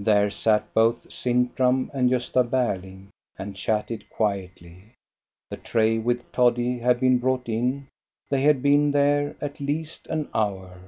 There 0.00 0.28
sat 0.28 0.74
both 0.74 1.06
Sintram 1.12 1.92
and 1.94 2.10
Gosta 2.10 2.42
Berling, 2.42 3.10
and 3.38 3.54
chatted 3.54 4.10
quietly. 4.10 4.94
The 5.50 5.56
tray 5.56 5.98
with 5.98 6.32
toddy 6.32 6.80
had 6.80 6.98
been 6.98 7.18
brought 7.18 7.48
in; 7.48 7.86
they 8.28 8.40
had 8.42 8.60
been 8.60 8.90
there 8.90 9.36
at 9.40 9.60
least 9.60 10.08
an 10.08 10.30
hour. 10.34 10.80